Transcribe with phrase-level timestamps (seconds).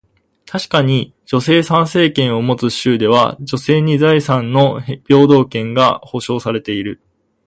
[0.47, 6.99] 確かに、女性参政権を持つ州では、女性に財産の平等権が保証されている。